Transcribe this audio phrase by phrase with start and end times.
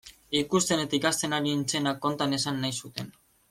[0.37, 3.17] Ikusten eta ikasten ari nintzena konta nezan nahi zuten.